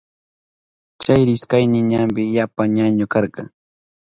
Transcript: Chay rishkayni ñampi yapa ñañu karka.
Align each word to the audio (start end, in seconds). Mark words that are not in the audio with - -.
Chay 1.03 1.21
rishkayni 1.27 1.79
ñampi 1.91 2.21
yapa 2.35 2.63
ñañu 2.75 3.05
karka. 3.13 3.41